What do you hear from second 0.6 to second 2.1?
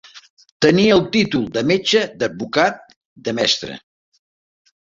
Tenir el títol de metge,